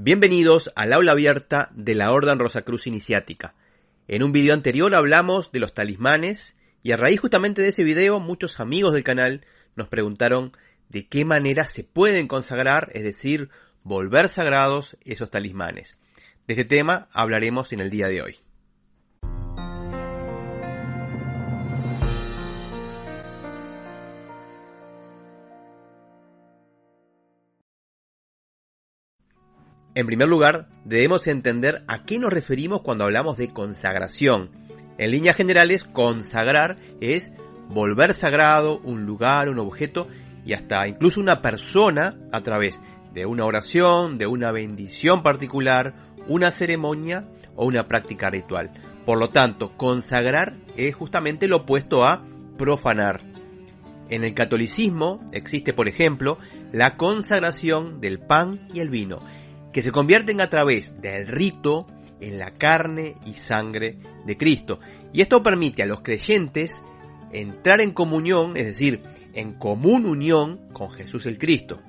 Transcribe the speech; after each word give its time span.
Bienvenidos 0.00 0.70
al 0.76 0.92
aula 0.92 1.10
abierta 1.10 1.72
de 1.74 1.96
la 1.96 2.12
Orden 2.12 2.38
Rosacruz 2.38 2.86
Iniciática. 2.86 3.52
En 4.06 4.22
un 4.22 4.30
video 4.30 4.54
anterior 4.54 4.94
hablamos 4.94 5.50
de 5.50 5.58
los 5.58 5.74
talismanes 5.74 6.54
y 6.84 6.92
a 6.92 6.96
raíz 6.96 7.18
justamente 7.18 7.62
de 7.62 7.68
ese 7.70 7.82
video 7.82 8.20
muchos 8.20 8.60
amigos 8.60 8.92
del 8.92 9.02
canal 9.02 9.44
nos 9.74 9.88
preguntaron 9.88 10.52
de 10.88 11.08
qué 11.08 11.24
manera 11.24 11.66
se 11.66 11.82
pueden 11.82 12.28
consagrar, 12.28 12.92
es 12.94 13.02
decir, 13.02 13.48
volver 13.82 14.28
sagrados 14.28 14.96
esos 15.04 15.32
talismanes. 15.32 15.98
De 16.46 16.54
este 16.54 16.64
tema 16.64 17.08
hablaremos 17.10 17.72
en 17.72 17.80
el 17.80 17.90
día 17.90 18.06
de 18.06 18.22
hoy. 18.22 18.36
En 29.98 30.06
primer 30.06 30.28
lugar, 30.28 30.68
debemos 30.84 31.26
entender 31.26 31.82
a 31.88 32.04
qué 32.04 32.20
nos 32.20 32.32
referimos 32.32 32.82
cuando 32.82 33.02
hablamos 33.02 33.36
de 33.36 33.48
consagración. 33.48 34.50
En 34.96 35.10
líneas 35.10 35.34
generales, 35.34 35.82
consagrar 35.82 36.76
es 37.00 37.32
volver 37.68 38.14
sagrado 38.14 38.78
un 38.84 39.06
lugar, 39.06 39.48
un 39.48 39.58
objeto 39.58 40.06
y 40.46 40.52
hasta 40.52 40.86
incluso 40.86 41.20
una 41.20 41.42
persona 41.42 42.16
a 42.30 42.42
través 42.44 42.80
de 43.12 43.26
una 43.26 43.44
oración, 43.44 44.18
de 44.18 44.28
una 44.28 44.52
bendición 44.52 45.24
particular, 45.24 45.96
una 46.28 46.52
ceremonia 46.52 47.26
o 47.56 47.66
una 47.66 47.88
práctica 47.88 48.30
ritual. 48.30 48.70
Por 49.04 49.18
lo 49.18 49.30
tanto, 49.30 49.76
consagrar 49.76 50.54
es 50.76 50.94
justamente 50.94 51.48
lo 51.48 51.56
opuesto 51.56 52.04
a 52.04 52.24
profanar. 52.56 53.22
En 54.10 54.22
el 54.22 54.32
catolicismo 54.32 55.26
existe, 55.32 55.72
por 55.72 55.88
ejemplo, 55.88 56.38
la 56.70 56.96
consagración 56.96 58.00
del 58.00 58.20
pan 58.20 58.68
y 58.72 58.78
el 58.78 58.90
vino 58.90 59.20
que 59.72 59.82
se 59.82 59.92
convierten 59.92 60.40
a 60.40 60.50
través 60.50 61.00
del 61.00 61.26
rito 61.26 61.86
en 62.20 62.38
la 62.38 62.52
carne 62.52 63.16
y 63.26 63.34
sangre 63.34 63.98
de 64.26 64.36
Cristo. 64.36 64.78
Y 65.12 65.20
esto 65.20 65.42
permite 65.42 65.82
a 65.82 65.86
los 65.86 66.00
creyentes 66.00 66.82
entrar 67.32 67.80
en 67.80 67.92
comunión, 67.92 68.56
es 68.56 68.66
decir, 68.66 69.02
en 69.34 69.54
común 69.54 70.06
unión 70.06 70.68
con 70.72 70.90
Jesús 70.90 71.26
el 71.26 71.38
Cristo. 71.38 71.80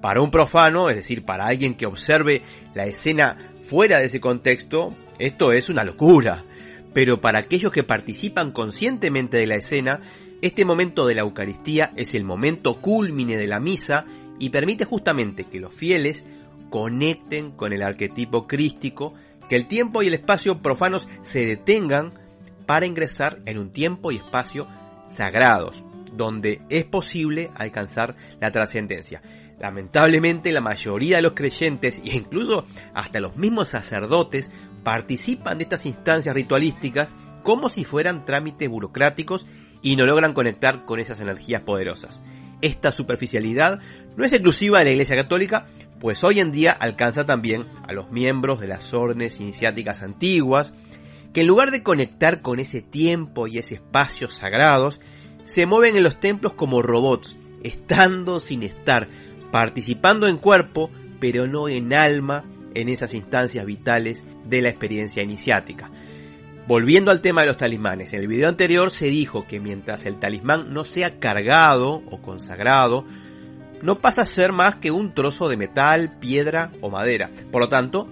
Para 0.00 0.20
un 0.20 0.30
profano, 0.30 0.90
es 0.90 0.96
decir, 0.96 1.24
para 1.24 1.46
alguien 1.46 1.74
que 1.74 1.86
observe 1.86 2.42
la 2.74 2.86
escena 2.86 3.54
fuera 3.60 3.98
de 3.98 4.06
ese 4.06 4.20
contexto, 4.20 4.94
esto 5.18 5.52
es 5.52 5.68
una 5.68 5.84
locura. 5.84 6.44
Pero 6.92 7.20
para 7.20 7.38
aquellos 7.40 7.72
que 7.72 7.82
participan 7.82 8.52
conscientemente 8.52 9.38
de 9.38 9.46
la 9.46 9.56
escena, 9.56 10.00
este 10.42 10.64
momento 10.64 11.06
de 11.06 11.14
la 11.14 11.22
Eucaristía 11.22 11.92
es 11.96 12.14
el 12.14 12.24
momento 12.24 12.80
culmine 12.80 13.36
de 13.36 13.46
la 13.46 13.58
misa 13.58 14.06
y 14.38 14.50
permite 14.50 14.84
justamente 14.84 15.44
que 15.44 15.60
los 15.60 15.72
fieles 15.74 16.24
conecten 16.70 17.52
con 17.52 17.72
el 17.72 17.82
arquetipo 17.82 18.46
crístico, 18.46 19.14
que 19.48 19.56
el 19.56 19.68
tiempo 19.68 20.02
y 20.02 20.08
el 20.08 20.14
espacio 20.14 20.60
profanos 20.62 21.08
se 21.22 21.46
detengan 21.46 22.14
para 22.66 22.86
ingresar 22.86 23.40
en 23.46 23.58
un 23.58 23.70
tiempo 23.70 24.10
y 24.10 24.16
espacio 24.16 24.66
sagrados, 25.06 25.84
donde 26.12 26.62
es 26.68 26.84
posible 26.84 27.50
alcanzar 27.54 28.16
la 28.40 28.50
trascendencia. 28.50 29.22
Lamentablemente 29.58 30.52
la 30.52 30.60
mayoría 30.60 31.16
de 31.16 31.22
los 31.22 31.32
creyentes 31.32 32.00
e 32.04 32.14
incluso 32.16 32.66
hasta 32.92 33.20
los 33.20 33.36
mismos 33.36 33.68
sacerdotes 33.68 34.50
participan 34.82 35.58
de 35.58 35.64
estas 35.64 35.86
instancias 35.86 36.34
ritualísticas 36.34 37.08
como 37.42 37.68
si 37.68 37.84
fueran 37.84 38.24
trámites 38.24 38.68
burocráticos 38.68 39.46
y 39.82 39.96
no 39.96 40.04
logran 40.04 40.34
conectar 40.34 40.84
con 40.84 40.98
esas 40.98 41.20
energías 41.20 41.62
poderosas. 41.62 42.20
Esta 42.60 42.90
superficialidad 42.90 43.78
no 44.16 44.24
es 44.24 44.32
exclusiva 44.32 44.78
de 44.78 44.86
la 44.86 44.90
Iglesia 44.92 45.16
Católica, 45.16 45.66
pues 46.00 46.24
hoy 46.24 46.40
en 46.40 46.52
día 46.52 46.72
alcanza 46.72 47.24
también 47.24 47.66
a 47.86 47.92
los 47.92 48.10
miembros 48.10 48.60
de 48.60 48.68
las 48.68 48.92
órdenes 48.92 49.40
iniciáticas 49.40 50.02
antiguas, 50.02 50.72
que 51.32 51.42
en 51.42 51.46
lugar 51.46 51.70
de 51.70 51.82
conectar 51.82 52.40
con 52.42 52.60
ese 52.60 52.82
tiempo 52.82 53.46
y 53.46 53.58
ese 53.58 53.74
espacio 53.74 54.28
sagrados, 54.28 55.00
se 55.44 55.66
mueven 55.66 55.96
en 55.96 56.02
los 56.02 56.18
templos 56.18 56.54
como 56.54 56.82
robots, 56.82 57.36
estando 57.62 58.40
sin 58.40 58.62
estar, 58.62 59.08
participando 59.50 60.26
en 60.26 60.38
cuerpo, 60.38 60.90
pero 61.20 61.46
no 61.46 61.68
en 61.68 61.92
alma 61.92 62.44
en 62.74 62.88
esas 62.88 63.14
instancias 63.14 63.64
vitales 63.64 64.24
de 64.44 64.60
la 64.60 64.68
experiencia 64.68 65.22
iniciática. 65.22 65.90
Volviendo 66.66 67.10
al 67.10 67.20
tema 67.20 67.42
de 67.42 67.46
los 67.46 67.56
talismanes, 67.56 68.12
en 68.12 68.20
el 68.20 68.26
video 68.26 68.48
anterior 68.48 68.90
se 68.90 69.06
dijo 69.06 69.46
que 69.46 69.60
mientras 69.60 70.04
el 70.04 70.18
talismán 70.18 70.74
no 70.74 70.84
sea 70.84 71.18
cargado 71.20 72.02
o 72.10 72.20
consagrado, 72.20 73.06
no 73.82 74.00
pasa 74.00 74.22
a 74.22 74.26
ser 74.26 74.52
más 74.52 74.76
que 74.76 74.90
un 74.90 75.12
trozo 75.14 75.48
de 75.48 75.56
metal, 75.56 76.18
piedra 76.18 76.72
o 76.80 76.90
madera. 76.90 77.30
Por 77.50 77.60
lo 77.60 77.68
tanto, 77.68 78.08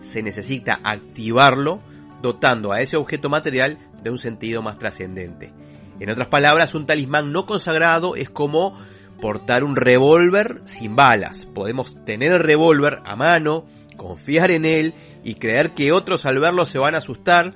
se 0.00 0.22
necesita 0.22 0.80
activarlo 0.82 1.80
dotando 2.22 2.72
a 2.72 2.80
ese 2.80 2.96
objeto 2.96 3.28
material 3.28 3.78
de 4.02 4.10
un 4.10 4.18
sentido 4.18 4.62
más 4.62 4.78
trascendente. 4.78 5.52
En 6.00 6.10
otras 6.10 6.28
palabras, 6.28 6.74
un 6.74 6.86
talismán 6.86 7.32
no 7.32 7.46
consagrado 7.46 8.16
es 8.16 8.30
como 8.30 8.78
portar 9.20 9.62
un 9.62 9.76
revólver 9.76 10.62
sin 10.64 10.96
balas. 10.96 11.46
Podemos 11.46 11.94
tener 12.04 12.32
el 12.32 12.40
revólver 12.40 13.00
a 13.04 13.14
mano, 13.14 13.64
confiar 13.96 14.50
en 14.50 14.64
él 14.64 14.94
y 15.22 15.36
creer 15.36 15.74
que 15.74 15.92
otros 15.92 16.26
al 16.26 16.40
verlo 16.40 16.64
se 16.64 16.78
van 16.78 16.96
a 16.96 16.98
asustar, 16.98 17.52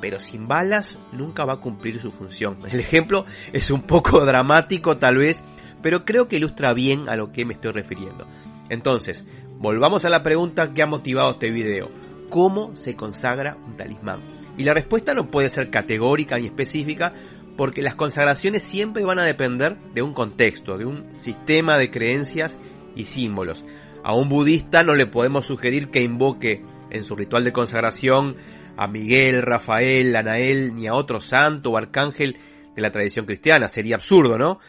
pero 0.00 0.20
sin 0.20 0.46
balas 0.46 0.98
nunca 1.12 1.46
va 1.46 1.54
a 1.54 1.60
cumplir 1.60 2.00
su 2.00 2.12
función. 2.12 2.58
El 2.70 2.78
ejemplo 2.78 3.24
es 3.52 3.70
un 3.70 3.82
poco 3.82 4.20
dramático 4.26 4.98
tal 4.98 5.16
vez, 5.16 5.42
pero 5.82 6.04
creo 6.04 6.28
que 6.28 6.36
ilustra 6.36 6.72
bien 6.72 7.08
a 7.08 7.16
lo 7.16 7.32
que 7.32 7.44
me 7.44 7.54
estoy 7.54 7.72
refiriendo. 7.72 8.26
Entonces, 8.68 9.24
volvamos 9.58 10.04
a 10.04 10.10
la 10.10 10.22
pregunta 10.22 10.72
que 10.72 10.82
ha 10.82 10.86
motivado 10.86 11.32
este 11.32 11.50
video. 11.50 11.90
¿Cómo 12.30 12.76
se 12.76 12.96
consagra 12.96 13.56
un 13.66 13.76
talismán? 13.76 14.20
Y 14.56 14.64
la 14.64 14.74
respuesta 14.74 15.14
no 15.14 15.30
puede 15.30 15.50
ser 15.50 15.70
categórica 15.70 16.38
ni 16.38 16.46
específica 16.46 17.14
porque 17.56 17.82
las 17.82 17.94
consagraciones 17.94 18.62
siempre 18.62 19.04
van 19.04 19.18
a 19.18 19.24
depender 19.24 19.78
de 19.94 20.02
un 20.02 20.12
contexto, 20.12 20.78
de 20.78 20.84
un 20.84 21.18
sistema 21.18 21.76
de 21.78 21.90
creencias 21.90 22.58
y 22.94 23.06
símbolos. 23.06 23.64
A 24.04 24.14
un 24.14 24.28
budista 24.28 24.84
no 24.84 24.94
le 24.94 25.06
podemos 25.06 25.46
sugerir 25.46 25.90
que 25.90 26.02
invoque 26.02 26.64
en 26.90 27.04
su 27.04 27.16
ritual 27.16 27.44
de 27.44 27.52
consagración 27.52 28.36
a 28.76 28.86
Miguel, 28.86 29.42
Rafael, 29.42 30.14
Anael, 30.14 30.74
ni 30.74 30.86
a 30.86 30.94
otro 30.94 31.20
santo 31.20 31.72
o 31.72 31.76
arcángel 31.76 32.36
de 32.76 32.82
la 32.82 32.92
tradición 32.92 33.26
cristiana. 33.26 33.66
Sería 33.66 33.96
absurdo, 33.96 34.38
¿no? 34.38 34.60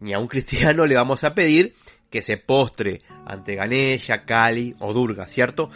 Ni 0.00 0.12
a 0.12 0.18
un 0.18 0.28
cristiano 0.28 0.86
le 0.86 0.94
vamos 0.94 1.24
a 1.24 1.34
pedir 1.34 1.74
que 2.10 2.22
se 2.22 2.36
postre 2.36 3.02
ante 3.26 3.54
Ganesha, 3.54 4.24
Kali 4.24 4.76
o 4.78 4.92
Durga, 4.92 5.26
¿cierto? 5.26 5.70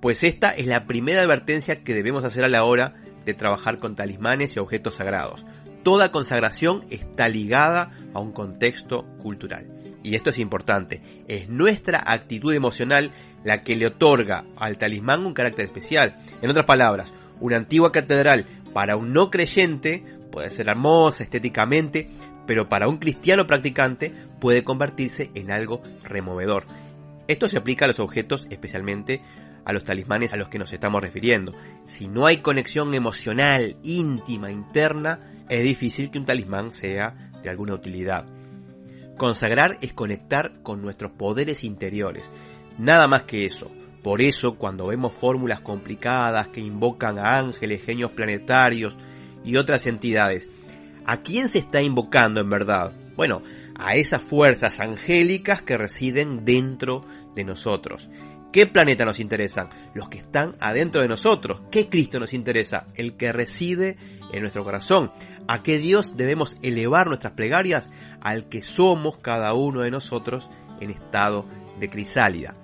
Pues 0.00 0.24
esta 0.24 0.50
es 0.50 0.66
la 0.66 0.86
primera 0.86 1.22
advertencia 1.22 1.82
que 1.82 1.94
debemos 1.94 2.24
hacer 2.24 2.44
a 2.44 2.48
la 2.48 2.64
hora 2.64 2.94
de 3.24 3.34
trabajar 3.34 3.78
con 3.78 3.94
talismanes 3.94 4.56
y 4.56 4.58
objetos 4.58 4.94
sagrados. 4.94 5.46
Toda 5.82 6.10
consagración 6.10 6.84
está 6.90 7.28
ligada 7.28 7.92
a 8.12 8.20
un 8.20 8.32
contexto 8.32 9.04
cultural. 9.22 9.66
Y 10.02 10.14
esto 10.14 10.30
es 10.30 10.38
importante, 10.38 11.00
es 11.26 11.48
nuestra 11.48 12.02
actitud 12.04 12.52
emocional 12.52 13.12
la 13.44 13.62
que 13.62 13.76
le 13.76 13.86
otorga 13.86 14.44
al 14.56 14.78
talismán 14.78 15.26
un 15.26 15.34
carácter 15.34 15.66
especial. 15.66 16.16
En 16.42 16.50
otras 16.50 16.66
palabras, 16.66 17.12
una 17.40 17.56
antigua 17.56 17.92
catedral 17.92 18.46
para 18.72 18.96
un 18.96 19.12
no 19.12 19.30
creyente 19.30 20.04
puede 20.30 20.50
ser 20.50 20.68
hermosa 20.68 21.24
estéticamente, 21.24 22.08
pero 22.46 22.68
para 22.68 22.88
un 22.88 22.98
cristiano 22.98 23.46
practicante 23.46 24.12
puede 24.40 24.64
convertirse 24.64 25.30
en 25.34 25.50
algo 25.50 25.82
removedor. 26.02 26.66
Esto 27.28 27.48
se 27.48 27.58
aplica 27.58 27.84
a 27.84 27.88
los 27.88 28.00
objetos, 28.00 28.46
especialmente 28.50 29.20
a 29.64 29.72
los 29.72 29.84
talismanes 29.84 30.32
a 30.32 30.36
los 30.36 30.48
que 30.48 30.60
nos 30.60 30.72
estamos 30.72 31.00
refiriendo. 31.00 31.52
Si 31.86 32.06
no 32.06 32.26
hay 32.26 32.38
conexión 32.38 32.94
emocional, 32.94 33.76
íntima, 33.82 34.52
interna, 34.52 35.44
es 35.48 35.64
difícil 35.64 36.10
que 36.10 36.18
un 36.18 36.24
talismán 36.24 36.70
sea 36.70 37.32
de 37.42 37.50
alguna 37.50 37.74
utilidad. 37.74 38.26
Consagrar 39.16 39.76
es 39.80 39.92
conectar 39.92 40.62
con 40.62 40.82
nuestros 40.82 41.12
poderes 41.12 41.64
interiores. 41.64 42.30
Nada 42.78 43.08
más 43.08 43.22
que 43.22 43.44
eso. 43.44 43.70
Por 44.02 44.22
eso, 44.22 44.54
cuando 44.54 44.86
vemos 44.86 45.14
fórmulas 45.14 45.60
complicadas 45.60 46.48
que 46.48 46.60
invocan 46.60 47.18
a 47.18 47.38
ángeles, 47.38 47.84
genios 47.84 48.12
planetarios 48.12 48.96
y 49.44 49.56
otras 49.56 49.86
entidades, 49.88 50.48
¿A 51.08 51.18
quién 51.18 51.48
se 51.48 51.58
está 51.58 51.80
invocando 51.80 52.40
en 52.40 52.50
verdad? 52.50 52.92
Bueno, 53.14 53.40
a 53.78 53.94
esas 53.94 54.22
fuerzas 54.22 54.80
angélicas 54.80 55.62
que 55.62 55.76
residen 55.76 56.44
dentro 56.44 57.04
de 57.36 57.44
nosotros. 57.44 58.10
¿Qué 58.52 58.66
planeta 58.66 59.04
nos 59.04 59.20
interesan? 59.20 59.68
Los 59.94 60.08
que 60.08 60.18
están 60.18 60.56
adentro 60.58 61.02
de 61.02 61.08
nosotros. 61.08 61.62
¿Qué 61.70 61.88
Cristo 61.88 62.18
nos 62.18 62.34
interesa? 62.34 62.88
El 62.96 63.16
que 63.16 63.30
reside 63.30 63.96
en 64.32 64.40
nuestro 64.40 64.64
corazón. 64.64 65.12
¿A 65.46 65.62
qué 65.62 65.78
Dios 65.78 66.16
debemos 66.16 66.56
elevar 66.62 67.06
nuestras 67.06 67.34
plegarias? 67.34 67.88
Al 68.20 68.48
que 68.48 68.64
somos 68.64 69.18
cada 69.18 69.54
uno 69.54 69.82
de 69.82 69.92
nosotros 69.92 70.50
en 70.80 70.90
estado 70.90 71.46
de 71.78 71.88
crisálida. 71.88 72.56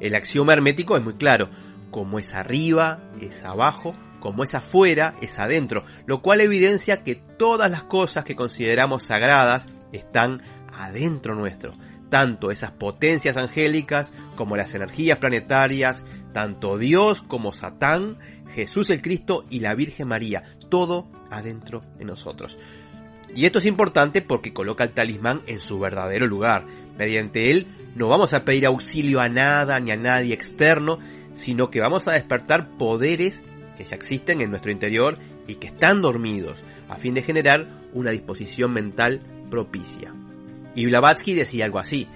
El 0.00 0.14
axioma 0.14 0.54
hermético 0.54 0.96
es 0.96 1.02
muy 1.02 1.14
claro. 1.14 1.50
Como 1.90 2.18
es 2.18 2.32
arriba, 2.32 3.02
es 3.20 3.44
abajo, 3.44 3.94
como 4.20 4.44
es 4.44 4.54
afuera, 4.54 5.14
es 5.20 5.38
adentro, 5.38 5.84
lo 6.06 6.22
cual 6.22 6.40
evidencia 6.40 7.02
que 7.02 7.16
todas 7.16 7.70
las 7.70 7.82
cosas 7.82 8.24
que 8.24 8.36
consideramos 8.36 9.04
sagradas 9.04 9.66
están 9.92 10.42
adentro 10.72 11.34
nuestro, 11.34 11.74
tanto 12.08 12.50
esas 12.50 12.72
potencias 12.72 13.36
angélicas 13.36 14.12
como 14.36 14.56
las 14.56 14.74
energías 14.74 15.18
planetarias, 15.18 16.04
tanto 16.32 16.78
Dios 16.78 17.22
como 17.22 17.52
Satán, 17.52 18.18
Jesús 18.54 18.90
el 18.90 19.02
Cristo 19.02 19.44
y 19.50 19.60
la 19.60 19.74
Virgen 19.74 20.08
María, 20.08 20.56
todo 20.68 21.08
adentro 21.30 21.82
de 21.98 22.04
nosotros. 22.04 22.58
Y 23.34 23.46
esto 23.46 23.58
es 23.58 23.66
importante 23.66 24.22
porque 24.22 24.52
coloca 24.52 24.84
el 24.84 24.90
talismán 24.90 25.42
en 25.46 25.60
su 25.60 25.78
verdadero 25.78 26.26
lugar. 26.26 26.66
Mediante 26.98 27.50
él 27.52 27.66
no 27.94 28.08
vamos 28.08 28.34
a 28.34 28.44
pedir 28.44 28.66
auxilio 28.66 29.20
a 29.20 29.28
nada 29.28 29.78
ni 29.78 29.92
a 29.92 29.96
nadie 29.96 30.34
externo, 30.34 30.98
sino 31.32 31.70
que 31.70 31.80
vamos 31.80 32.08
a 32.08 32.12
despertar 32.12 32.76
poderes 32.76 33.42
que 33.80 33.86
ya 33.86 33.96
existen 33.96 34.42
en 34.42 34.50
nuestro 34.50 34.70
interior 34.70 35.16
y 35.46 35.54
que 35.54 35.68
están 35.68 36.02
dormidos, 36.02 36.62
a 36.90 36.96
fin 36.96 37.14
de 37.14 37.22
generar 37.22 37.66
una 37.94 38.10
disposición 38.10 38.74
mental 38.74 39.22
propicia. 39.50 40.12
Y 40.74 40.84
Blavatsky 40.84 41.32
decía 41.32 41.64
algo 41.64 41.78
así, 41.78 42.06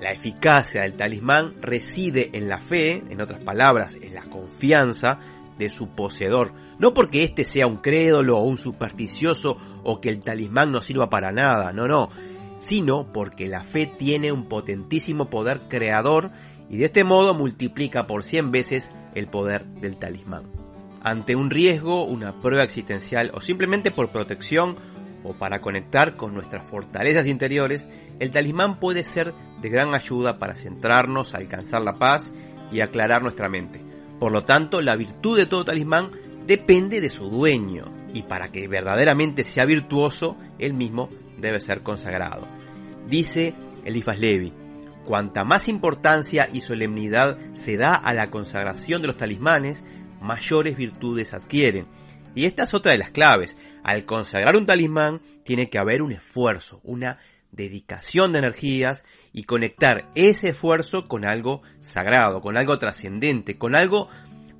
la 0.00 0.12
eficacia 0.12 0.82
del 0.82 0.94
talismán 0.94 1.60
reside 1.60 2.30
en 2.34 2.48
la 2.48 2.60
fe, 2.60 3.02
en 3.10 3.20
otras 3.20 3.40
palabras, 3.40 3.98
en 4.00 4.14
la 4.14 4.22
confianza 4.22 5.18
de 5.58 5.68
su 5.68 5.88
poseedor, 5.88 6.52
no 6.78 6.94
porque 6.94 7.24
éste 7.24 7.44
sea 7.44 7.66
un 7.66 7.78
crédolo 7.78 8.38
o 8.38 8.44
un 8.44 8.56
supersticioso 8.56 9.56
o 9.82 10.00
que 10.00 10.10
el 10.10 10.20
talismán 10.20 10.70
no 10.70 10.80
sirva 10.80 11.10
para 11.10 11.32
nada, 11.32 11.72
no, 11.72 11.88
no, 11.88 12.08
sino 12.56 13.12
porque 13.12 13.48
la 13.48 13.64
fe 13.64 13.86
tiene 13.86 14.30
un 14.30 14.48
potentísimo 14.48 15.28
poder 15.28 15.62
creador 15.68 16.30
y 16.68 16.76
de 16.76 16.84
este 16.84 17.02
modo 17.02 17.34
multiplica 17.34 18.06
por 18.06 18.22
100 18.22 18.52
veces 18.52 18.92
el 19.16 19.26
poder 19.26 19.64
del 19.64 19.98
talismán. 19.98 20.69
Ante 21.02 21.34
un 21.34 21.50
riesgo, 21.50 22.04
una 22.04 22.40
prueba 22.40 22.62
existencial 22.62 23.30
o 23.34 23.40
simplemente 23.40 23.90
por 23.90 24.10
protección 24.10 24.76
o 25.24 25.32
para 25.32 25.60
conectar 25.60 26.16
con 26.16 26.34
nuestras 26.34 26.68
fortalezas 26.68 27.26
interiores, 27.26 27.88
el 28.18 28.30
talismán 28.30 28.78
puede 28.78 29.04
ser 29.04 29.34
de 29.60 29.68
gran 29.68 29.94
ayuda 29.94 30.38
para 30.38 30.54
centrarnos, 30.54 31.34
alcanzar 31.34 31.82
la 31.82 31.98
paz 31.98 32.32
y 32.70 32.80
aclarar 32.80 33.22
nuestra 33.22 33.48
mente. 33.48 33.82
Por 34.18 34.32
lo 34.32 34.44
tanto, 34.44 34.82
la 34.82 34.96
virtud 34.96 35.36
de 35.38 35.46
todo 35.46 35.64
talismán 35.64 36.10
depende 36.46 37.00
de 37.00 37.10
su 37.10 37.30
dueño, 37.30 37.84
y 38.12 38.22
para 38.24 38.48
que 38.48 38.68
verdaderamente 38.68 39.44
sea 39.44 39.64
virtuoso, 39.64 40.36
él 40.58 40.74
mismo 40.74 41.08
debe 41.38 41.60
ser 41.60 41.82
consagrado. 41.82 42.46
Dice 43.08 43.54
Elifas 43.84 44.18
Levi, 44.18 44.52
cuanta 45.06 45.44
más 45.44 45.68
importancia 45.68 46.48
y 46.52 46.60
solemnidad 46.60 47.38
se 47.54 47.76
da 47.76 47.94
a 47.94 48.12
la 48.12 48.30
consagración 48.30 49.00
de 49.00 49.08
los 49.08 49.16
talismanes, 49.16 49.82
mayores 50.20 50.76
virtudes 50.76 51.34
adquieren. 51.34 51.86
Y 52.34 52.44
esta 52.44 52.64
es 52.64 52.74
otra 52.74 52.92
de 52.92 52.98
las 52.98 53.10
claves. 53.10 53.56
Al 53.82 54.04
consagrar 54.04 54.56
un 54.56 54.66
talismán 54.66 55.20
tiene 55.44 55.68
que 55.68 55.78
haber 55.78 56.02
un 56.02 56.12
esfuerzo, 56.12 56.80
una 56.84 57.18
dedicación 57.52 58.32
de 58.32 58.38
energías 58.38 59.04
y 59.32 59.44
conectar 59.44 60.08
ese 60.14 60.50
esfuerzo 60.50 61.08
con 61.08 61.24
algo 61.24 61.62
sagrado, 61.82 62.40
con 62.40 62.56
algo 62.56 62.78
trascendente, 62.78 63.56
con 63.56 63.74
algo 63.74 64.08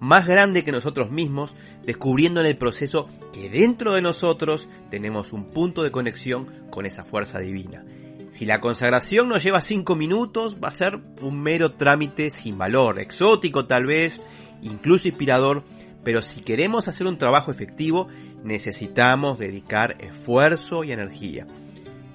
más 0.01 0.27
grande 0.27 0.65
que 0.65 0.73
nosotros 0.73 1.11
mismos, 1.11 1.55
descubriendo 1.85 2.41
en 2.41 2.47
el 2.47 2.57
proceso 2.57 3.09
que 3.33 3.51
dentro 3.51 3.93
de 3.93 4.03
nosotros 4.03 4.69
tenemos 4.91 5.33
un 5.33 5.51
punto 5.51 5.83
de 5.83 5.91
conexión 5.91 6.69
con 6.71 6.87
esa 6.87 7.05
fuerza 7.05 7.39
divina. 7.39 7.85
Si 8.33 8.47
la 8.47 8.61
consagración 8.61 9.29
nos 9.29 9.43
lleva 9.43 9.61
cinco 9.61 9.97
minutos, 9.97 10.57
va 10.63 10.69
a 10.69 10.73
ser 10.73 11.01
un 11.21 11.41
mero 11.41 11.73
trámite 11.73 12.31
sin 12.31 12.57
valor, 12.57 12.99
exótico 12.99 13.67
tal 13.67 13.87
vez, 13.87 14.23
incluso 14.63 15.09
inspirador, 15.09 15.65
pero 16.05 16.23
si 16.23 16.41
queremos 16.41 16.89
hacer 16.89 17.07
un 17.07 17.19
trabajo 17.19 17.51
efectivo, 17.51 18.09
necesitamos 18.43 19.39
dedicar 19.39 19.97
esfuerzo 20.01 20.85
y 20.85 20.93
energía. 20.93 21.47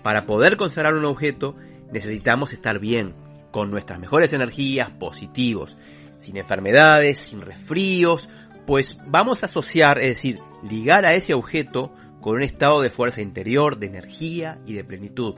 Para 0.04 0.26
poder 0.26 0.58
consagrar 0.58 0.96
un 0.96 1.06
objeto, 1.06 1.56
necesitamos 1.92 2.54
estar 2.54 2.80
bien, 2.80 3.14
con 3.52 3.72
nuestras 3.72 4.00
mejores 4.00 4.34
energías, 4.34 4.90
positivos, 4.90 5.78
sin 6.20 6.38
enfermedades, 6.38 7.20
sin 7.20 7.42
resfríos, 7.42 8.30
pues 8.66 8.98
vamos 9.08 9.44
a 9.44 9.46
asociar, 9.46 10.00
es 10.00 10.10
decir, 10.10 10.40
ligar 10.68 11.06
a 11.06 11.14
ese 11.14 11.34
objeto 11.34 11.94
con 12.20 12.36
un 12.36 12.44
estado 12.44 12.82
de 12.82 12.90
fuerza 12.90 13.22
interior, 13.22 13.78
de 13.78 13.88
energía 13.88 14.60
y 14.66 14.74
de 14.74 14.84
plenitud. 14.84 15.36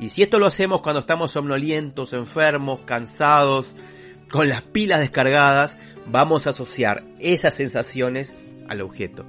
Y 0.00 0.08
si 0.08 0.22
esto 0.22 0.38
lo 0.38 0.46
hacemos 0.46 0.80
cuando 0.80 1.00
estamos 1.00 1.30
somnolientos, 1.30 2.12
enfermos, 2.12 2.80
cansados, 2.84 3.74
con 4.30 4.48
las 4.48 4.62
pilas 4.62 5.00
descargadas, 5.00 5.76
vamos 6.06 6.46
a 6.46 6.50
asociar 6.50 7.04
esas 7.18 7.54
sensaciones 7.54 8.32
al 8.68 8.80
objeto. 8.80 9.24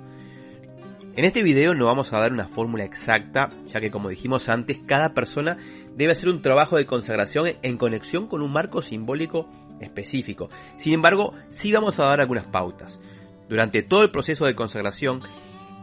En 1.15 1.23
este 1.23 1.43
video 1.43 1.73
no 1.75 1.85
vamos 1.85 2.11
a 2.11 2.19
dar 2.19 2.33
una 2.33 2.47
fórmula 2.47 2.83
exacta, 2.83 3.51
ya 3.67 3.79
que 3.79 3.89
como 3.89 4.09
dijimos 4.09 4.49
antes, 4.49 4.79
cada 4.85 5.13
persona 5.13 5.57
debe 5.95 6.11
hacer 6.11 6.27
un 6.27 6.41
trabajo 6.41 6.75
de 6.75 6.85
consagración 6.85 7.53
en 7.61 7.77
conexión 7.77 8.27
con 8.27 8.41
un 8.41 8.51
marco 8.51 8.81
simbólico 8.81 9.49
específico. 9.79 10.49
Sin 10.77 10.93
embargo, 10.93 11.33
sí 11.49 11.71
vamos 11.71 11.99
a 11.99 12.05
dar 12.05 12.19
algunas 12.19 12.47
pautas. 12.47 12.99
Durante 13.47 13.81
todo 13.81 14.03
el 14.03 14.11
proceso 14.11 14.45
de 14.45 14.55
consagración, 14.55 15.21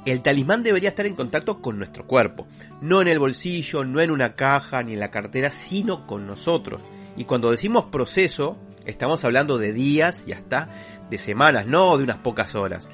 el 0.05 0.21
talismán 0.21 0.63
debería 0.63 0.91
estar 0.91 1.07
en 1.07 1.15
contacto 1.15 1.63
con 1.63 1.79
nuestro 1.79 2.07
cuerpo, 2.07 2.47
no 2.81 3.01
en 3.01 3.09
el 3.09 3.19
bolsillo, 3.19 3.85
no 3.85 4.01
en 4.01 4.11
una 4.11 4.35
caja 4.35 4.83
ni 4.83 4.95
en 4.95 5.01
la 5.01 5.11
cartera, 5.11 5.51
sino 5.51 6.07
con 6.07 6.27
nosotros. 6.27 6.83
Y 7.17 7.25
cuando 7.25 7.51
decimos 7.51 7.87
proceso, 7.87 8.59
estamos 8.87 9.25
hablando 9.25 9.59
de 9.59 9.73
días 9.73 10.27
y 10.27 10.33
hasta 10.33 10.69
de 11.11 11.19
semanas, 11.19 11.67
no 11.67 11.97
de 11.97 12.05
unas 12.05 12.19
pocas 12.19 12.55
horas. 12.55 12.89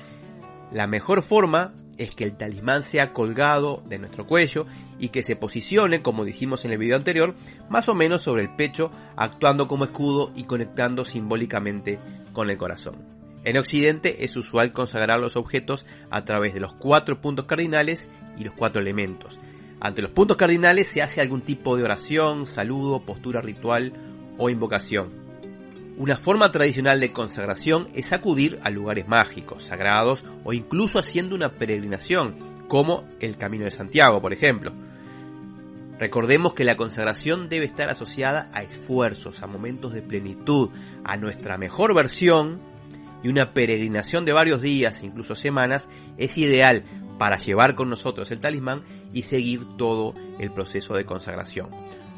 La 0.73 0.87
mejor 0.87 1.23
forma 1.23 1.75
es 1.99 2.15
que 2.15 2.25
el 2.25 2.37
talismán 2.37 2.83
sea 2.83 3.13
colgado 3.13 3.83
de 3.87 3.99
nuestro 3.99 4.27
cuello 4.27 4.67
y 4.99 5.09
que 5.09 5.23
se 5.23 5.37
posicione, 5.37 6.03
como 6.03 6.25
dijimos 6.25 6.65
en 6.65 6.73
el 6.73 6.79
video 6.79 6.97
anterior, 6.97 7.35
más 7.69 7.89
o 7.89 7.95
menos 7.95 8.23
sobre 8.23 8.45
el 8.45 8.55
pecho, 8.55 8.91
actuando 9.17 9.69
como 9.69 9.85
escudo 9.85 10.33
y 10.35 10.45
conectando 10.45 11.05
simbólicamente 11.05 11.99
con 12.33 12.51
el 12.51 12.59
corazón. 12.59 13.19
En 13.45 13.57
Occidente 13.57 14.25
es 14.25 14.37
usual 14.37 14.73
consagrar 14.73 15.21
los 15.21 15.37
objetos 15.37 15.87
a 16.11 16.25
través 16.25 16.55
de 16.55 16.61
los 16.61 16.73
cuatro 16.75 17.21
puntos 17.21 17.47
cardinales 17.47 18.09
y 18.37 18.45
los 18.45 18.55
cuatro 18.55 18.81
elementos. 18.81 19.39
Ante 19.81 20.03
los 20.03 20.11
puntos 20.11 20.37
cardinales 20.37 20.89
se 20.89 21.03
hace 21.03 21.21
algún 21.21 21.43
tipo 21.43 21.77
de 21.77 21.85
oración, 21.85 22.47
saludo, 22.47 23.05
postura 23.05 23.41
ritual 23.41 23.93
o 24.37 24.51
invocación. 24.51 25.18
Una 25.99 26.17
forma 26.17 26.53
tradicional 26.53 27.01
de 27.01 27.13
consagración 27.13 27.89
es 27.93 28.13
acudir 28.13 28.61
a 28.63 28.71
lugares 28.71 29.09
mágicos, 29.09 29.65
sagrados 29.65 30.25
o 30.45 30.53
incluso 30.53 31.01
haciendo 31.01 31.35
una 31.35 31.55
peregrinación, 31.55 32.37
como 32.69 33.03
el 33.19 33.37
Camino 33.37 33.65
de 33.65 33.73
Santiago, 33.73 34.21
por 34.21 34.33
ejemplo. 34.33 34.73
Recordemos 35.99 36.55
que 36.55 36.63
la 36.63 36.77
consagración 36.77 37.49
debe 37.49 37.65
estar 37.65 37.91
asociada 37.91 38.49
a 38.53 38.63
esfuerzos, 38.63 39.43
a 39.43 39.49
momentos 39.49 39.93
de 39.93 40.03
plenitud, 40.03 40.71
a 41.03 41.17
nuestra 41.17 41.59
mejor 41.59 41.97
versión 41.97 42.63
y 43.25 43.29
una 43.29 43.53
peregrinación 43.53 44.25
de 44.25 44.33
varios 44.33 44.63
días, 44.63 45.03
incluso 45.03 45.35
semanas, 45.35 45.89
es 46.17 46.39
ideal 46.39 46.85
para 47.19 47.39
llevar 47.39 47.75
con 47.75 47.91
nosotros 47.91 48.31
el 48.31 48.39
talismán 48.39 48.85
y 49.13 49.23
seguir 49.23 49.63
todo 49.77 50.15
el 50.39 50.53
proceso 50.53 50.95
de 50.95 51.05
consagración. 51.05 51.71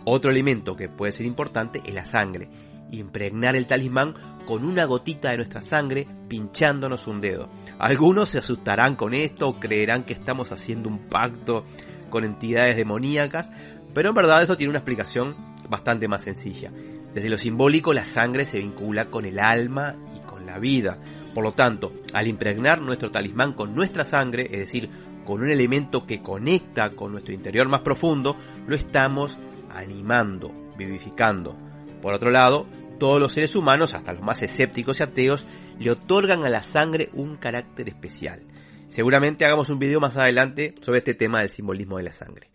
Otro 0.04 0.30
elemento 0.30 0.76
que 0.76 0.90
puede 0.90 1.12
ser 1.12 1.24
importante 1.24 1.80
es 1.86 1.94
la 1.94 2.04
sangre 2.04 2.50
impregnar 2.92 3.56
el 3.56 3.66
talismán 3.66 4.14
con 4.46 4.64
una 4.64 4.84
gotita 4.84 5.30
de 5.30 5.36
nuestra 5.36 5.62
sangre 5.62 6.06
pinchándonos 6.28 7.06
un 7.06 7.20
dedo. 7.20 7.48
Algunos 7.78 8.30
se 8.30 8.38
asustarán 8.38 8.96
con 8.96 9.14
esto 9.14 9.48
o 9.48 9.60
creerán 9.60 10.04
que 10.04 10.12
estamos 10.12 10.52
haciendo 10.52 10.88
un 10.88 11.08
pacto 11.08 11.64
con 12.08 12.24
entidades 12.24 12.76
demoníacas, 12.76 13.50
pero 13.94 14.10
en 14.10 14.14
verdad 14.14 14.42
eso 14.42 14.56
tiene 14.56 14.70
una 14.70 14.78
explicación 14.78 15.36
bastante 15.68 16.08
más 16.08 16.22
sencilla. 16.22 16.72
Desde 17.14 17.28
lo 17.28 17.38
simbólico 17.38 17.92
la 17.92 18.04
sangre 18.04 18.44
se 18.44 18.58
vincula 18.58 19.06
con 19.06 19.24
el 19.24 19.38
alma 19.38 19.96
y 20.16 20.20
con 20.26 20.46
la 20.46 20.58
vida. 20.58 20.98
Por 21.34 21.44
lo 21.44 21.52
tanto, 21.52 21.92
al 22.12 22.26
impregnar 22.26 22.80
nuestro 22.82 23.10
talismán 23.10 23.52
con 23.52 23.74
nuestra 23.74 24.04
sangre, 24.04 24.46
es 24.50 24.58
decir, 24.58 24.90
con 25.24 25.42
un 25.42 25.50
elemento 25.50 26.06
que 26.06 26.22
conecta 26.22 26.90
con 26.90 27.12
nuestro 27.12 27.34
interior 27.34 27.68
más 27.68 27.82
profundo, 27.82 28.36
lo 28.66 28.74
estamos 28.74 29.38
animando, 29.72 30.52
vivificando. 30.76 31.69
Por 32.00 32.14
otro 32.14 32.30
lado, 32.30 32.66
todos 32.98 33.20
los 33.20 33.32
seres 33.32 33.56
humanos, 33.56 33.94
hasta 33.94 34.12
los 34.12 34.22
más 34.22 34.42
escépticos 34.42 35.00
y 35.00 35.02
ateos, 35.02 35.46
le 35.78 35.90
otorgan 35.90 36.44
a 36.44 36.48
la 36.48 36.62
sangre 36.62 37.10
un 37.14 37.36
carácter 37.36 37.88
especial. 37.88 38.42
Seguramente 38.88 39.44
hagamos 39.44 39.70
un 39.70 39.78
video 39.78 40.00
más 40.00 40.16
adelante 40.16 40.74
sobre 40.82 40.98
este 40.98 41.14
tema 41.14 41.40
del 41.40 41.50
simbolismo 41.50 41.96
de 41.96 42.02
la 42.04 42.12
sangre. 42.12 42.50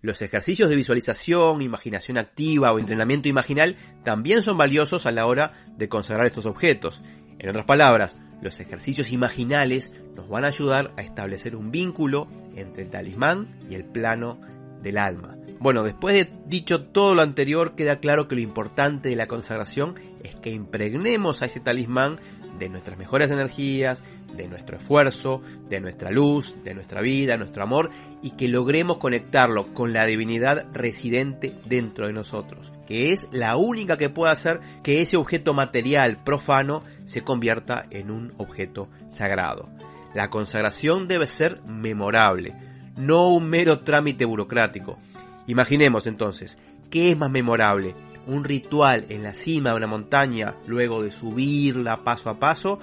Los 0.00 0.22
ejercicios 0.22 0.68
de 0.68 0.76
visualización, 0.76 1.60
imaginación 1.60 2.18
activa 2.18 2.72
o 2.72 2.78
entrenamiento 2.78 3.28
imaginal 3.28 3.76
también 4.04 4.42
son 4.42 4.56
valiosos 4.56 5.06
a 5.06 5.12
la 5.12 5.26
hora 5.26 5.54
de 5.76 5.88
consagrar 5.88 6.26
estos 6.26 6.46
objetos. 6.46 7.02
En 7.38 7.48
otras 7.48 7.64
palabras, 7.64 8.18
los 8.40 8.60
ejercicios 8.60 9.10
imaginales 9.10 9.92
nos 10.14 10.28
van 10.28 10.44
a 10.44 10.48
ayudar 10.48 10.92
a 10.96 11.02
establecer 11.02 11.56
un 11.56 11.72
vínculo 11.72 12.28
entre 12.54 12.84
el 12.84 12.90
talismán 12.90 13.58
y 13.68 13.74
el 13.74 13.84
plano 13.84 14.40
del 14.82 14.98
alma. 14.98 15.36
Bueno, 15.60 15.82
después 15.82 16.14
de 16.14 16.32
dicho 16.46 16.84
todo 16.84 17.14
lo 17.14 17.22
anterior, 17.22 17.74
queda 17.74 17.98
claro 17.98 18.28
que 18.28 18.36
lo 18.36 18.40
importante 18.40 19.08
de 19.08 19.16
la 19.16 19.26
consagración 19.26 19.96
es 20.22 20.36
que 20.36 20.50
impregnemos 20.50 21.42
a 21.42 21.46
ese 21.46 21.60
talismán 21.60 22.20
de 22.58 22.68
nuestras 22.68 22.98
mejores 22.98 23.30
energías, 23.30 24.04
de 24.36 24.48
nuestro 24.48 24.76
esfuerzo, 24.76 25.42
de 25.68 25.80
nuestra 25.80 26.10
luz, 26.10 26.56
de 26.64 26.74
nuestra 26.74 27.00
vida, 27.00 27.36
nuestro 27.36 27.62
amor, 27.62 27.90
y 28.22 28.32
que 28.32 28.48
logremos 28.48 28.98
conectarlo 28.98 29.72
con 29.74 29.92
la 29.92 30.04
divinidad 30.04 30.66
residente 30.72 31.54
dentro 31.66 32.06
de 32.06 32.12
nosotros, 32.12 32.72
que 32.86 33.12
es 33.12 33.28
la 33.32 33.56
única 33.56 33.96
que 33.96 34.10
puede 34.10 34.32
hacer 34.32 34.60
que 34.82 35.02
ese 35.02 35.16
objeto 35.16 35.54
material 35.54 36.22
profano 36.22 36.82
se 37.04 37.22
convierta 37.22 37.86
en 37.90 38.10
un 38.10 38.34
objeto 38.38 38.88
sagrado. 39.08 39.68
La 40.14 40.30
consagración 40.30 41.08
debe 41.08 41.26
ser 41.26 41.62
memorable, 41.64 42.54
no 42.98 43.28
un 43.28 43.48
mero 43.48 43.80
trámite 43.80 44.24
burocrático. 44.24 44.98
Imaginemos 45.46 46.06
entonces, 46.06 46.58
¿qué 46.90 47.10
es 47.10 47.18
más 47.18 47.30
memorable? 47.30 47.94
un 48.28 48.44
ritual 48.44 49.06
en 49.08 49.22
la 49.22 49.32
cima 49.32 49.70
de 49.70 49.76
una 49.76 49.86
montaña 49.86 50.54
luego 50.66 51.02
de 51.02 51.10
subirla 51.10 52.04
paso 52.04 52.28
a 52.28 52.38
paso 52.38 52.78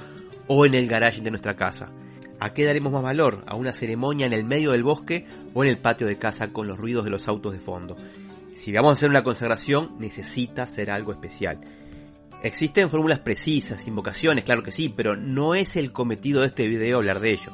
o 0.48 0.66
en 0.66 0.74
el 0.74 0.88
garage 0.88 1.22
de 1.22 1.30
nuestra 1.30 1.56
casa. 1.56 1.92
¿A 2.40 2.52
qué 2.52 2.66
daremos 2.66 2.92
más 2.92 3.04
valor? 3.04 3.44
¿A 3.48 3.56
una 3.56 3.72
ceremonia 3.72 4.26
en 4.26 4.34
el 4.34 4.44
medio 4.44 4.72
del 4.72 4.84
bosque 4.84 5.26
o 5.54 5.64
en 5.64 5.70
el 5.70 5.78
patio 5.78 6.08
de 6.08 6.18
casa 6.18 6.52
con 6.52 6.68
los 6.68 6.80
ruidos 6.80 7.06
de 7.06 7.12
los 7.12 7.28
autos 7.28 7.54
de 7.54 7.60
fondo? 7.60 7.96
Si 8.54 8.74
vamos 8.74 8.90
a 8.90 8.94
hacer 8.94 9.10
una 9.10 9.24
consagración, 9.24 9.96
necesita 10.00 10.66
ser 10.66 10.90
algo 10.90 11.12
especial. 11.12 11.62
Existen 12.42 12.90
fórmulas 12.90 13.20
precisas, 13.20 13.88
invocaciones, 13.88 14.44
claro 14.44 14.64
que 14.64 14.72
sí, 14.72 14.90
pero 14.90 15.16
no 15.16 15.54
es 15.54 15.76
el 15.76 15.92
cometido 15.92 16.42
de 16.42 16.48
este 16.48 16.68
video 16.68 16.98
hablar 16.98 17.20
de 17.20 17.32
ello. 17.32 17.52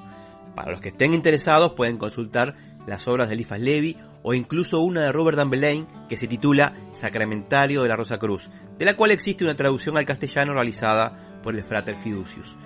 Para 0.55 0.71
los 0.71 0.81
que 0.81 0.89
estén 0.89 1.13
interesados 1.13 1.73
pueden 1.73 1.97
consultar 1.97 2.55
las 2.87 3.07
obras 3.07 3.29
de 3.29 3.35
Eliphas 3.35 3.59
Levi 3.59 3.97
o 4.23 4.33
incluso 4.33 4.81
una 4.81 5.01
de 5.01 5.11
Robert 5.11 5.37
Dambelain 5.37 5.87
que 6.07 6.17
se 6.17 6.27
titula 6.27 6.73
Sacramentario 6.93 7.83
de 7.83 7.89
la 7.89 7.95
Rosa 7.95 8.17
Cruz, 8.17 8.49
de 8.77 8.85
la 8.85 8.95
cual 8.95 9.11
existe 9.11 9.43
una 9.43 9.55
traducción 9.55 9.97
al 9.97 10.05
castellano 10.05 10.53
realizada 10.53 11.39
por 11.41 11.55
el 11.55 11.63
frater 11.63 11.95
Fiducius. 11.95 12.57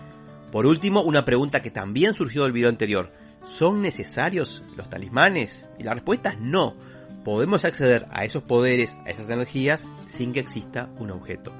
Por 0.52 0.66
último, 0.66 1.02
una 1.02 1.26
pregunta 1.26 1.62
que 1.62 1.72
también 1.72 2.14
surgió 2.14 2.44
del 2.44 2.54
video 2.54 2.70
anterior. 2.70 3.12
¿Son 3.44 3.82
necesarios 3.82 4.64
los 4.78 4.90
talismanes? 4.90 5.66
Y 5.78 5.84
la 5.84 5.94
respuesta 5.94 6.30
es 6.30 6.40
no. 6.40 6.76
Podemos 7.24 7.66
acceder 7.66 8.08
a 8.12 8.24
esos 8.24 8.44
poderes, 8.44 8.96
a 9.06 9.10
esas 9.10 9.30
energías, 9.30 9.86
sin 10.08 10.32
que 10.32 10.40
exista 10.40 10.90
un 10.98 11.12
objeto. 11.12 11.52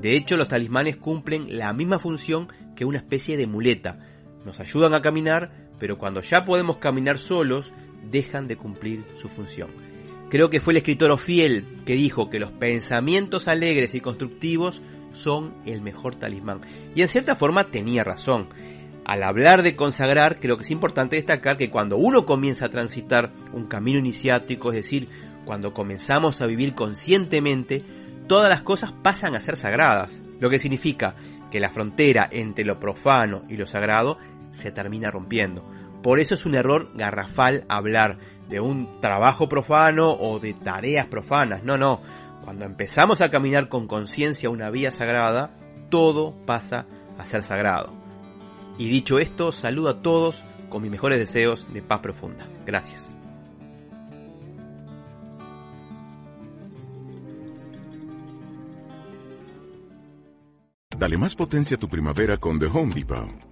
De 0.00 0.16
hecho, 0.16 0.36
los 0.36 0.48
talismanes 0.48 0.96
cumplen 0.96 1.56
la 1.56 1.72
misma 1.72 1.98
función 1.98 2.48
que 2.74 2.84
una 2.84 2.98
especie 2.98 3.36
de 3.36 3.46
muleta. 3.46 3.98
Nos 4.44 4.58
ayudan 4.60 4.94
a 4.94 5.02
caminar, 5.02 5.61
pero 5.82 5.98
cuando 5.98 6.20
ya 6.20 6.44
podemos 6.44 6.76
caminar 6.76 7.18
solos, 7.18 7.72
dejan 8.08 8.46
de 8.46 8.54
cumplir 8.54 9.04
su 9.16 9.28
función. 9.28 9.68
Creo 10.30 10.48
que 10.48 10.60
fue 10.60 10.74
el 10.74 10.76
escritor 10.76 11.10
Ofiel 11.10 11.66
que 11.84 11.94
dijo 11.94 12.30
que 12.30 12.38
los 12.38 12.52
pensamientos 12.52 13.48
alegres 13.48 13.96
y 13.96 14.00
constructivos 14.00 14.80
son 15.10 15.54
el 15.66 15.82
mejor 15.82 16.14
talismán. 16.14 16.60
Y 16.94 17.02
en 17.02 17.08
cierta 17.08 17.34
forma 17.34 17.72
tenía 17.72 18.04
razón. 18.04 18.46
Al 19.04 19.24
hablar 19.24 19.64
de 19.64 19.74
consagrar, 19.74 20.38
creo 20.38 20.56
que 20.56 20.62
es 20.62 20.70
importante 20.70 21.16
destacar 21.16 21.56
que 21.56 21.68
cuando 21.68 21.96
uno 21.96 22.26
comienza 22.26 22.66
a 22.66 22.70
transitar 22.70 23.32
un 23.52 23.66
camino 23.66 23.98
iniciático, 23.98 24.68
es 24.68 24.76
decir, 24.76 25.08
cuando 25.44 25.74
comenzamos 25.74 26.40
a 26.42 26.46
vivir 26.46 26.76
conscientemente, 26.76 27.84
todas 28.28 28.48
las 28.48 28.62
cosas 28.62 28.92
pasan 29.02 29.34
a 29.34 29.40
ser 29.40 29.56
sagradas, 29.56 30.20
lo 30.38 30.48
que 30.48 30.60
significa 30.60 31.16
que 31.50 31.58
la 31.58 31.70
frontera 31.70 32.28
entre 32.30 32.64
lo 32.64 32.78
profano 32.78 33.42
y 33.48 33.56
lo 33.56 33.66
sagrado 33.66 34.18
se 34.52 34.70
termina 34.70 35.10
rompiendo. 35.10 35.64
Por 36.02 36.20
eso 36.20 36.34
es 36.34 36.46
un 36.46 36.54
error 36.54 36.90
garrafal 36.94 37.64
hablar 37.68 38.18
de 38.48 38.60
un 38.60 39.00
trabajo 39.00 39.48
profano 39.48 40.10
o 40.10 40.38
de 40.38 40.52
tareas 40.52 41.06
profanas. 41.06 41.62
No, 41.64 41.78
no. 41.78 42.00
Cuando 42.44 42.64
empezamos 42.64 43.20
a 43.20 43.30
caminar 43.30 43.68
con 43.68 43.86
conciencia 43.86 44.50
una 44.50 44.70
vía 44.70 44.90
sagrada, 44.90 45.56
todo 45.90 46.34
pasa 46.44 46.86
a 47.18 47.26
ser 47.26 47.42
sagrado. 47.42 47.92
Y 48.78 48.88
dicho 48.88 49.18
esto, 49.18 49.52
saludo 49.52 49.90
a 49.90 50.02
todos 50.02 50.42
con 50.68 50.82
mis 50.82 50.90
mejores 50.90 51.18
deseos 51.18 51.72
de 51.72 51.82
paz 51.82 52.00
profunda. 52.00 52.48
Gracias. 52.66 53.12
Dale 60.98 61.16
más 61.16 61.34
potencia 61.34 61.76
a 61.76 61.80
tu 61.80 61.88
primavera 61.88 62.36
con 62.38 62.58
The 62.58 62.66
Home 62.66 62.94
Depot. 62.94 63.51